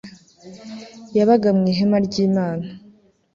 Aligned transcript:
yabaga 1.17 1.49
mu 1.57 1.63
ihema 1.71 1.97
ry 2.05 2.15
Imana 2.27 2.65